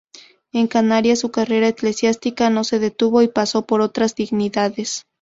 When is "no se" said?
2.49-2.79